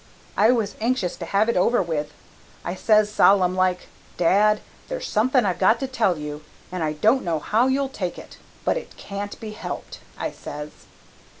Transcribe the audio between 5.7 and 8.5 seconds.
to tell you, and I don't know how you'll take it,